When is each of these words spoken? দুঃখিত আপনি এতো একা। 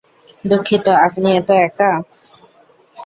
দুঃখিত 0.45 0.85
আপনি 1.05 1.27
এতো 1.39 1.53
একা। 1.61 1.91